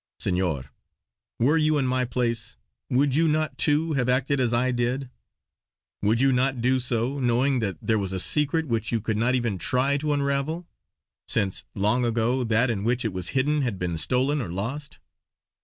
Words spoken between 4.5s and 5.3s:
I did?